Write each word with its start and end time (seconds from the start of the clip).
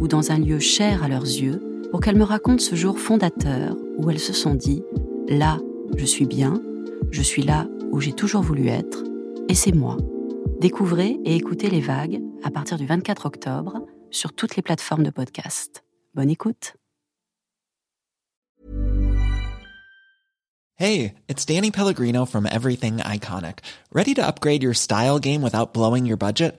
ou 0.00 0.08
dans 0.08 0.32
un 0.32 0.38
lieu 0.38 0.58
cher 0.58 1.04
à 1.04 1.08
leurs 1.08 1.22
yeux 1.22 1.62
pour 1.90 2.00
qu'elles 2.00 2.16
me 2.16 2.24
racontent 2.24 2.62
ce 2.62 2.74
jour 2.74 2.98
fondateur 2.98 3.76
où 3.98 4.10
elles 4.10 4.18
se 4.18 4.32
sont 4.32 4.54
dit⁇ 4.54 4.82
Là, 5.38 5.58
je 5.96 6.04
suis 6.04 6.26
bien, 6.26 6.60
je 7.10 7.22
suis 7.22 7.42
là 7.42 7.68
où 7.92 8.00
j'ai 8.00 8.12
toujours 8.12 8.42
voulu 8.42 8.68
être, 8.68 9.04
et 9.48 9.54
c'est 9.54 9.74
moi. 9.74 9.96
Découvrez 10.60 11.18
et 11.24 11.36
écoutez 11.36 11.70
les 11.70 11.80
vagues 11.80 12.20
à 12.42 12.50
partir 12.50 12.78
du 12.78 12.86
24 12.86 13.26
octobre 13.26 13.86
sur 14.10 14.32
toutes 14.32 14.56
les 14.56 14.62
plateformes 14.62 15.04
de 15.04 15.10
podcast. 15.10 15.84
Bonne 16.14 16.30
écoute. 16.30 16.74
Hey, 20.76 21.14
it's 21.28 21.44
Danny 21.44 21.70
Pellegrino 21.70 22.24
from 22.24 22.46
Everything 22.46 23.00
Iconic. 23.00 23.58
Ready 23.92 24.14
to 24.14 24.26
upgrade 24.26 24.62
your 24.62 24.72
style 24.72 25.18
game 25.18 25.42
without 25.42 25.74
blowing 25.74 26.06
your 26.06 26.16
budget? 26.16 26.58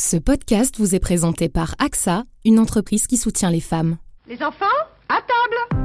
Ce 0.00 0.16
podcast 0.16 0.76
vous 0.78 0.94
est 0.94 1.00
présenté 1.00 1.48
par 1.48 1.74
AXA, 1.80 2.22
une 2.44 2.60
entreprise 2.60 3.08
qui 3.08 3.16
soutient 3.16 3.50
les 3.50 3.58
femmes. 3.58 3.96
Les 4.28 4.40
enfants, 4.44 4.64
à 5.08 5.16
table 5.16 5.82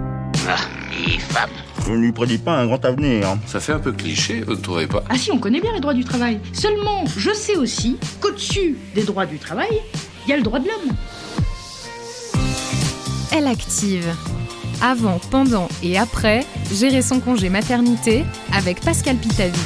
Ah, 0.47 0.55
les 1.03 1.17
femmes. 1.17 1.49
Je 1.83 1.93
ne 1.93 1.97
lui 1.97 2.11
prédis 2.11 2.37
pas 2.37 2.51
un 2.59 2.67
grand 2.67 2.85
avenir. 2.85 3.35
Ça 3.47 3.59
fait 3.59 3.73
un 3.73 3.79
peu 3.79 3.91
cliché, 3.91 4.41
vous 4.41 4.51
ne 4.51 4.61
trouvez 4.61 4.85
pas? 4.85 5.03
Ah 5.09 5.17
si, 5.17 5.31
on 5.31 5.39
connaît 5.39 5.61
bien 5.61 5.73
les 5.73 5.79
droits 5.79 5.95
du 5.95 6.03
travail. 6.03 6.39
Seulement, 6.53 7.05
je 7.17 7.33
sais 7.33 7.55
aussi 7.55 7.97
qu'au-dessus 8.21 8.77
des 8.93 9.01
droits 9.01 9.25
du 9.25 9.39
travail, 9.39 9.81
il 10.27 10.29
y 10.29 10.33
a 10.33 10.37
le 10.37 10.43
droit 10.43 10.59
de 10.59 10.67
l'homme. 10.67 10.95
Elle 13.31 13.47
active. 13.47 14.13
Avant, 14.79 15.19
pendant 15.31 15.67
et 15.81 15.97
après, 15.97 16.45
gérer 16.71 17.01
son 17.01 17.19
congé 17.19 17.49
maternité 17.49 18.25
avec 18.53 18.79
Pascal 18.81 19.15
Pitavi. 19.15 19.59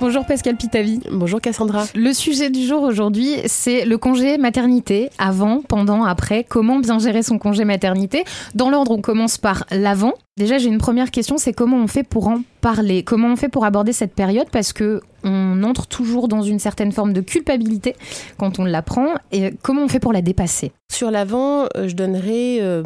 Bonjour 0.00 0.24
Pascal 0.24 0.56
Pitavi. 0.56 1.00
Bonjour 1.10 1.40
Cassandra. 1.40 1.84
Le 1.96 2.12
sujet 2.12 2.50
du 2.50 2.64
jour 2.64 2.84
aujourd'hui, 2.84 3.34
c'est 3.46 3.84
le 3.84 3.98
congé 3.98 4.38
maternité. 4.38 5.10
Avant, 5.18 5.60
pendant, 5.60 6.04
après. 6.04 6.44
Comment 6.44 6.78
bien 6.78 7.00
gérer 7.00 7.24
son 7.24 7.38
congé 7.38 7.64
maternité? 7.64 8.22
Dans 8.54 8.70
l'ordre, 8.70 8.92
on 8.92 9.00
commence 9.00 9.38
par 9.38 9.64
l'avant. 9.72 10.12
Déjà, 10.36 10.56
j'ai 10.56 10.68
une 10.68 10.78
première 10.78 11.10
question, 11.10 11.36
c'est 11.36 11.52
comment 11.52 11.78
on 11.78 11.88
fait 11.88 12.04
pour 12.04 12.28
en 12.28 12.42
parler? 12.60 13.02
Comment 13.02 13.32
on 13.32 13.36
fait 13.36 13.48
pour 13.48 13.64
aborder 13.64 13.92
cette 13.92 14.14
période? 14.14 14.46
Parce 14.52 14.72
que 14.72 15.00
on 15.24 15.64
entre 15.64 15.88
toujours 15.88 16.28
dans 16.28 16.42
une 16.42 16.60
certaine 16.60 16.92
forme 16.92 17.12
de 17.12 17.20
culpabilité 17.20 17.96
quand 18.38 18.60
on 18.60 18.64
l'apprend. 18.64 19.14
Et 19.32 19.50
comment 19.62 19.82
on 19.82 19.88
fait 19.88 19.98
pour 19.98 20.12
la 20.12 20.22
dépasser? 20.22 20.70
Sur 20.92 21.10
l'avant, 21.10 21.64
euh, 21.76 21.88
je 21.88 21.96
donnerai 21.96 22.58
euh, 22.60 22.84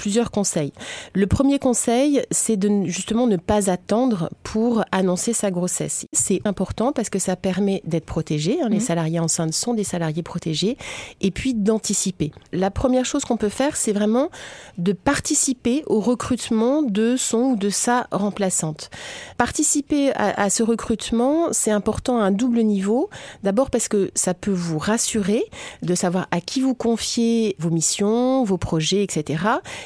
plusieurs 0.00 0.30
conseils. 0.30 0.72
Le 1.12 1.26
premier 1.26 1.58
conseil, 1.58 2.22
c'est 2.30 2.56
de 2.56 2.86
justement 2.86 3.26
ne 3.26 3.36
pas 3.36 3.70
attendre 3.70 4.30
pour 4.42 4.82
annoncer 4.92 5.34
sa 5.34 5.50
grossesse. 5.50 6.06
C'est 6.14 6.40
important 6.46 6.92
parce 6.92 7.10
que 7.10 7.18
ça 7.18 7.36
permet 7.36 7.82
d'être 7.84 8.06
protégé. 8.06 8.62
Hein, 8.62 8.68
Les 8.70 8.76
Mhm. 8.76 8.80
salariés 8.80 9.20
enceintes 9.20 9.52
sont 9.52 9.74
des 9.74 9.84
salariés 9.84 10.22
protégés. 10.22 10.78
Et 11.20 11.30
puis 11.30 11.52
d'anticiper. 11.52 12.32
La 12.52 12.70
première 12.70 13.04
chose 13.04 13.26
qu'on 13.26 13.36
peut 13.36 13.50
faire, 13.50 13.76
c'est 13.76 13.92
vraiment 13.92 14.30
de 14.78 14.92
participer 14.94 15.82
au 15.86 16.00
recrutement 16.00 16.82
de 16.82 17.16
son 17.18 17.42
ou 17.52 17.56
de 17.56 17.68
sa 17.68 18.06
remplaçante. 18.10 18.88
Participer 19.36 20.12
à, 20.12 20.42
à 20.44 20.48
ce 20.50 20.62
recrutement, 20.62 21.48
c'est 21.52 21.70
important 21.70 22.18
à 22.18 22.22
un 22.24 22.30
double 22.30 22.62
niveau. 22.62 23.10
D'abord 23.42 23.68
parce 23.70 23.88
que 23.88 24.10
ça 24.14 24.32
peut 24.32 24.50
vous 24.50 24.78
rassurer 24.78 25.44
de 25.82 25.94
savoir 25.94 26.26
à 26.30 26.40
qui 26.40 26.60
vous 26.62 26.74
confiez 26.74 27.56
vos 27.58 27.70
missions, 27.70 28.44
vos 28.44 28.56
projets, 28.58 29.02
etc. 29.02 29.44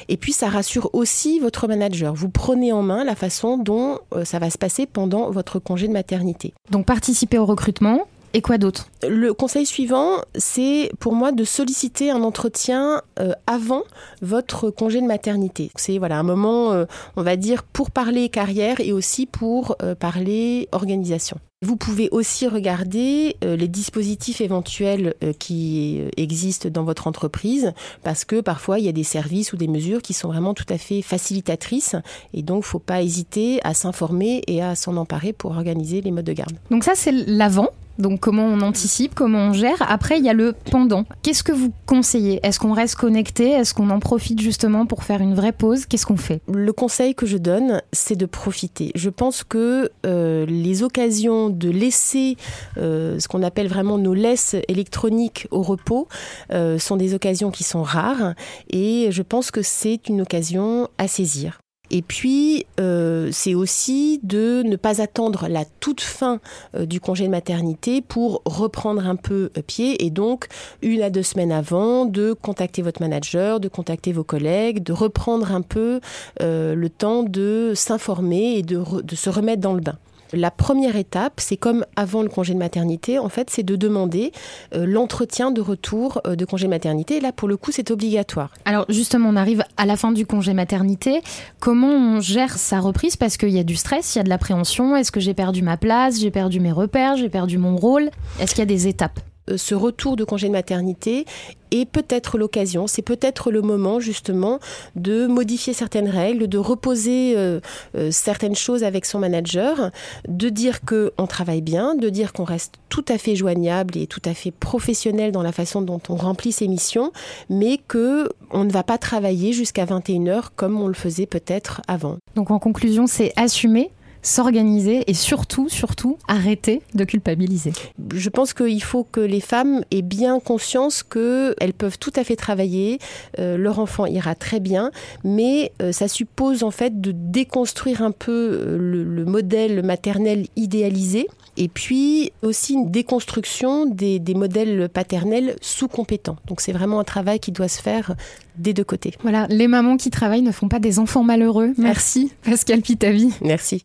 Et 0.09 0.17
puis 0.17 0.33
ça 0.33 0.49
rassure 0.49 0.89
aussi 0.93 1.39
votre 1.39 1.67
manager. 1.67 2.13
Vous 2.13 2.29
prenez 2.29 2.71
en 2.71 2.81
main 2.81 3.03
la 3.03 3.15
façon 3.15 3.57
dont 3.57 3.99
euh, 4.13 4.25
ça 4.25 4.39
va 4.39 4.49
se 4.49 4.57
passer 4.57 4.85
pendant 4.85 5.31
votre 5.31 5.59
congé 5.59 5.87
de 5.87 5.93
maternité. 5.93 6.53
Donc 6.71 6.85
participer 6.85 7.37
au 7.37 7.45
recrutement. 7.45 8.07
Et 8.35 8.41
quoi 8.41 8.57
d'autre 8.57 8.89
Le 9.07 9.33
conseil 9.33 9.65
suivant, 9.65 10.17
c'est 10.35 10.91
pour 10.99 11.13
moi 11.13 11.31
de 11.31 11.45
solliciter 11.45 12.11
un 12.11 12.21
entretien 12.21 13.01
euh, 13.17 13.31
avant 13.47 13.83
votre 14.21 14.71
congé 14.71 14.99
de 14.99 15.07
maternité. 15.07 15.71
C'est 15.77 15.99
voilà 15.99 16.19
un 16.19 16.23
moment, 16.23 16.73
euh, 16.73 16.83
on 17.15 17.23
va 17.23 17.37
dire, 17.37 17.63
pour 17.63 17.91
parler 17.91 18.27
carrière 18.27 18.81
et 18.81 18.91
aussi 18.91 19.25
pour 19.25 19.77
euh, 19.81 19.95
parler 19.95 20.67
organisation. 20.73 21.37
Vous 21.61 21.77
pouvez 21.77 22.09
aussi 22.11 22.45
regarder 22.45 23.37
les 23.41 23.67
dispositifs 23.69 24.41
éventuels 24.41 25.15
qui 25.39 26.03
existent 26.15 26.69
dans 26.69 26.83
votre 26.83 27.07
entreprise 27.07 27.73
parce 28.03 28.23
que 28.23 28.41
parfois 28.41 28.77
il 28.77 28.85
y 28.85 28.89
a 28.89 28.91
des 28.91 29.05
services 29.05 29.51
ou 29.53 29.57
des 29.57 29.69
mesures 29.69 30.01
qui 30.03 30.13
sont 30.13 30.27
vraiment 30.27 30.53
tout 30.53 30.65
à 30.69 30.77
fait 30.77 31.01
facilitatrices 31.01 31.95
et 32.33 32.43
donc 32.43 32.65
faut 32.65 32.77
pas 32.77 33.01
hésiter 33.01 33.61
à 33.63 33.73
s'informer 33.73 34.43
et 34.45 34.61
à 34.61 34.75
s'en 34.75 34.95
emparer 34.97 35.33
pour 35.33 35.51
organiser 35.51 36.01
les 36.01 36.11
modes 36.11 36.25
de 36.25 36.33
garde. 36.33 36.53
Donc 36.69 36.83
ça, 36.83 36.91
c'est 36.93 37.13
l'avant. 37.13 37.69
Donc 37.99 38.19
comment 38.19 38.45
on 38.45 38.61
anticipe, 38.61 39.15
comment 39.15 39.47
on 39.49 39.53
gère. 39.53 39.77
Après, 39.87 40.17
il 40.17 40.25
y 40.25 40.29
a 40.29 40.33
le 40.33 40.53
pendant. 40.71 41.05
Qu'est-ce 41.21 41.43
que 41.43 41.51
vous 41.51 41.71
conseillez? 41.85 42.39
Est-ce 42.43 42.59
qu'on 42.59 42.73
reste 42.73 42.95
connecté? 42.95 43.49
Est-ce 43.51 43.73
qu'on 43.73 43.89
en 43.89 43.99
profite 43.99 44.41
justement 44.41 44.85
pour 44.85 45.03
faire 45.03 45.21
une 45.21 45.33
vraie 45.33 45.51
pause? 45.51 45.85
Qu'est-ce 45.85 46.05
qu'on 46.05 46.17
fait? 46.17 46.41
Le 46.51 46.73
conseil 46.73 47.15
que 47.15 47.25
je 47.25 47.37
donne, 47.37 47.81
c'est 47.93 48.15
de 48.15 48.25
profiter. 48.25 48.91
Je 48.95 49.09
pense 49.09 49.43
que 49.43 49.89
euh, 50.05 50.45
les 50.45 50.83
occasions 50.83 51.49
de 51.49 51.69
laisser 51.69 52.37
euh, 52.77 53.19
ce 53.19 53.27
qu'on 53.27 53.43
appelle 53.43 53.67
vraiment 53.67 53.97
nos 53.97 54.13
laisses 54.13 54.55
électroniques 54.67 55.47
au 55.51 55.61
repos 55.61 56.07
euh, 56.51 56.77
sont 56.79 56.97
des 56.97 57.13
occasions 57.13 57.51
qui 57.51 57.63
sont 57.63 57.83
rares 57.83 58.33
et 58.69 59.07
je 59.11 59.21
pense 59.21 59.51
que 59.51 59.61
c'est 59.61 60.07
une 60.09 60.21
occasion 60.21 60.89
à 60.97 61.07
saisir. 61.07 61.59
Et 61.91 62.01
puis, 62.01 62.65
euh, 62.79 63.29
c'est 63.31 63.55
aussi 63.55 64.19
de 64.23 64.63
ne 64.63 64.75
pas 64.75 65.01
attendre 65.01 65.47
la 65.47 65.65
toute 65.79 66.01
fin 66.01 66.39
euh, 66.75 66.85
du 66.85 66.99
congé 66.99 67.25
de 67.25 67.31
maternité 67.31 68.01
pour 68.01 68.41
reprendre 68.45 69.05
un 69.07 69.15
peu 69.15 69.51
euh, 69.57 69.61
pied 69.61 70.05
et 70.05 70.09
donc 70.09 70.47
une 70.81 71.01
à 71.01 71.09
deux 71.09 71.23
semaines 71.23 71.51
avant 71.51 72.05
de 72.05 72.33
contacter 72.33 72.81
votre 72.81 73.01
manager, 73.01 73.59
de 73.59 73.67
contacter 73.67 74.11
vos 74.11 74.23
collègues, 74.23 74.83
de 74.83 74.93
reprendre 74.93 75.51
un 75.51 75.61
peu 75.61 75.99
le 76.39 76.87
temps 76.87 77.23
de 77.23 77.73
s'informer 77.75 78.57
et 78.57 78.61
de 78.61 79.15
se 79.15 79.29
remettre 79.29 79.61
dans 79.61 79.73
le 79.73 79.81
bain. 79.81 79.97
La 80.35 80.51
première 80.51 80.97
étape, 80.97 81.39
c'est 81.39 81.55
comme 81.55 81.85
avant 81.95 82.21
le 82.21 82.27
congé 82.27 82.53
de 82.53 82.59
maternité, 82.59 83.19
en 83.19 83.29
fait, 83.29 83.49
c'est 83.49 83.63
de 83.63 83.77
demander 83.77 84.33
euh, 84.73 84.85
l'entretien 84.85 85.49
de 85.49 85.61
retour 85.61 86.21
euh, 86.27 86.35
de 86.35 86.43
congé 86.43 86.67
maternité. 86.67 87.17
Et 87.17 87.19
là, 87.21 87.31
pour 87.31 87.47
le 87.47 87.55
coup, 87.55 87.71
c'est 87.71 87.89
obligatoire. 87.89 88.51
Alors 88.65 88.85
justement, 88.89 89.29
on 89.29 89.37
arrive 89.37 89.63
à 89.77 89.85
la 89.85 89.95
fin 89.95 90.11
du 90.11 90.25
congé 90.25 90.53
maternité. 90.53 91.21
Comment 91.61 91.87
on 91.87 92.19
gère 92.19 92.57
sa 92.57 92.81
reprise? 92.81 93.15
Parce 93.15 93.37
qu'il 93.37 93.49
y 93.49 93.59
a 93.59 93.63
du 93.63 93.77
stress, 93.77 94.15
il 94.15 94.19
y 94.19 94.21
a 94.21 94.23
de 94.23 94.29
l'appréhension. 94.29 94.97
Est-ce 94.97 95.11
que 95.11 95.21
j'ai 95.21 95.33
perdu 95.33 95.61
ma 95.61 95.77
place? 95.77 96.19
J'ai 96.19 96.31
perdu 96.31 96.59
mes 96.59 96.73
repères? 96.73 97.15
J'ai 97.15 97.29
perdu 97.29 97.57
mon 97.57 97.77
rôle? 97.77 98.09
Est-ce 98.41 98.51
qu'il 98.51 98.59
y 98.59 98.63
a 98.63 98.65
des 98.65 98.87
étapes? 98.87 99.21
Ce 99.55 99.75
retour 99.75 100.15
de 100.15 100.23
congé 100.23 100.47
de 100.47 100.53
maternité 100.53 101.25
est 101.71 101.85
peut-être 101.85 102.37
l'occasion, 102.37 102.87
c'est 102.87 103.01
peut-être 103.01 103.51
le 103.51 103.61
moment 103.61 103.99
justement 103.99 104.59
de 104.95 105.27
modifier 105.27 105.73
certaines 105.73 106.09
règles, 106.09 106.47
de 106.47 106.57
reposer 106.57 107.33
euh, 107.35 107.59
euh, 107.95 108.11
certaines 108.11 108.55
choses 108.55 108.83
avec 108.83 109.05
son 109.05 109.19
manager, 109.19 109.91
de 110.27 110.49
dire 110.49 110.81
qu'on 110.81 111.27
travaille 111.27 111.61
bien, 111.61 111.95
de 111.95 112.09
dire 112.09 112.33
qu'on 112.33 112.43
reste 112.43 112.75
tout 112.89 113.05
à 113.07 113.17
fait 113.17 113.35
joignable 113.35 113.97
et 113.97 114.07
tout 114.07 114.21
à 114.25 114.33
fait 114.33 114.51
professionnel 114.51 115.31
dans 115.31 115.43
la 115.43 115.51
façon 115.51 115.81
dont 115.81 116.01
on 116.09 116.15
remplit 116.15 116.51
ses 116.51 116.67
missions, 116.67 117.11
mais 117.49 117.77
que 117.77 118.29
on 118.51 118.63
ne 118.63 118.71
va 118.71 118.83
pas 118.83 118.97
travailler 118.97 119.53
jusqu'à 119.53 119.85
21h 119.85 120.45
comme 120.55 120.79
on 120.79 120.87
le 120.87 120.93
faisait 120.93 121.25
peut-être 121.25 121.81
avant. 121.87 122.17
Donc 122.35 122.51
en 122.51 122.59
conclusion, 122.59 123.07
c'est 123.07 123.33
assumer 123.35 123.91
s'organiser 124.25 125.03
et 125.07 125.13
surtout, 125.13 125.69
surtout, 125.69 126.17
arrêter 126.27 126.81
de 126.95 127.03
culpabiliser. 127.03 127.71
Je 128.13 128.29
pense 128.29 128.53
qu'il 128.53 128.81
faut 128.83 129.03
que 129.03 129.19
les 129.19 129.39
femmes 129.39 129.83
aient 129.91 130.01
bien 130.01 130.39
conscience 130.39 131.03
qu'elles 131.03 131.73
peuvent 131.77 131.99
tout 131.99 132.13
à 132.15 132.23
fait 132.23 132.35
travailler, 132.35 132.99
euh, 133.39 133.55
leur 133.55 133.79
enfant 133.79 134.07
ira 134.07 134.33
très 134.33 134.59
bien, 134.59 134.91
mais 135.23 135.71
euh, 135.81 135.91
ça 135.91 136.07
suppose 136.07 136.63
en 136.63 136.71
fait 136.71 136.99
de 137.01 137.11
déconstruire 137.13 138.01
un 138.01 138.11
peu 138.11 138.31
euh, 138.31 138.77
le, 138.79 139.03
le 139.03 139.25
modèle 139.25 139.83
maternel 139.83 140.47
idéalisé 140.55 141.27
et 141.57 141.67
puis 141.67 142.31
aussi 142.41 142.73
une 142.73 142.89
déconstruction 142.89 143.85
des, 143.85 144.19
des 144.19 144.33
modèles 144.33 144.89
paternels 144.89 145.55
sous-compétents. 145.61 146.37
Donc 146.47 146.61
c'est 146.61 146.73
vraiment 146.73 146.99
un 146.99 147.03
travail 147.03 147.39
qui 147.39 147.51
doit 147.51 147.67
se 147.67 147.81
faire 147.81 148.15
des 148.57 148.73
deux 148.73 148.83
côtés. 148.83 149.13
Voilà, 149.21 149.47
les 149.49 149.67
mamans 149.67 149.97
qui 149.97 150.09
travaillent 150.09 150.41
ne 150.41 150.51
font 150.51 150.67
pas 150.67 150.79
des 150.79 150.99
enfants 150.99 151.23
malheureux. 151.23 151.73
Merci 151.77 152.31
Pascal 152.43 152.81
Pitavi. 152.81 153.33
Merci. 153.41 153.83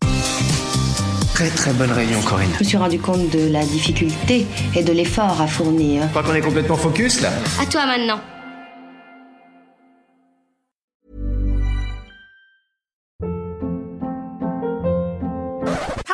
Très 1.34 1.48
très 1.48 1.72
bonne 1.72 1.90
réunion 1.92 2.20
Corinne. 2.20 2.50
Je 2.54 2.58
me 2.60 2.64
suis 2.64 2.76
rendu 2.76 2.98
compte 2.98 3.30
de 3.30 3.50
la 3.50 3.64
difficulté 3.64 4.46
et 4.76 4.82
de 4.82 4.92
l'effort 4.92 5.40
à 5.40 5.46
fournir. 5.46 6.02
Je 6.02 6.08
crois 6.08 6.22
qu'on 6.22 6.34
est 6.34 6.40
complètement 6.42 6.76
focus 6.76 7.22
là. 7.22 7.30
À 7.60 7.66
toi 7.66 7.86
maintenant. 7.86 8.20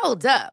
Hold 0.02 0.26
up. 0.26 0.52